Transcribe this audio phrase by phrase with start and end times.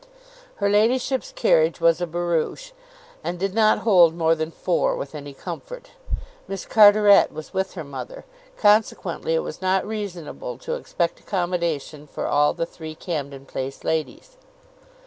[0.55, 2.71] Her ladyship's carriage was a barouche,
[3.23, 5.91] and did not hold more than four with any comfort.
[6.47, 8.25] Miss Carteret was with her mother;
[8.57, 14.37] consequently it was not reasonable to expect accommodation for all the three Camden Place ladies.